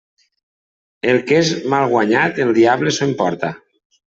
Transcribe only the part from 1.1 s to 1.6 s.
El que és